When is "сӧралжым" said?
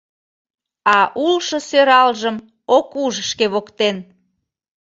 1.69-2.35